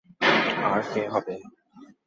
[0.67, 1.35] আর কে হবে?